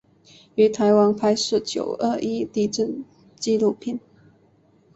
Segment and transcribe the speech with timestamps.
[0.55, 3.05] 于台湾拍摄九二一地震
[3.35, 3.99] 纪录片。